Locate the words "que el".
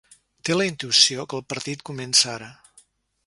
1.33-1.45